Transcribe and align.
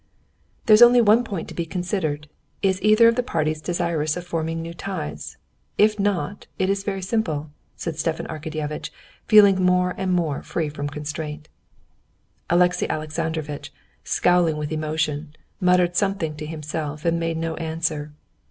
"There's 0.65 0.81
only 0.81 0.99
one 0.99 1.23
point 1.23 1.47
to 1.49 1.53
be 1.53 1.63
considered: 1.63 2.27
is 2.63 2.81
either 2.81 3.07
of 3.07 3.13
the 3.15 3.21
parties 3.21 3.61
desirous 3.61 4.17
of 4.17 4.25
forming 4.25 4.59
new 4.59 4.73
ties? 4.73 5.37
If 5.77 5.99
not, 5.99 6.47
it 6.57 6.71
is 6.71 6.83
very 6.83 7.03
simple," 7.03 7.51
said 7.75 7.99
Stepan 7.99 8.25
Arkadyevitch, 8.25 8.89
feeling 9.27 9.61
more 9.63 9.93
and 9.99 10.11
more 10.11 10.41
free 10.41 10.69
from 10.69 10.89
constraint. 10.89 11.49
Alexey 12.49 12.89
Alexandrovitch, 12.89 13.71
scowling 14.03 14.57
with 14.57 14.71
emotion, 14.71 15.35
muttered 15.59 15.95
something 15.95 16.35
to 16.37 16.47
himself, 16.47 17.05
and 17.05 17.19
made 17.19 17.37
no 17.37 17.53
answer. 17.57 18.11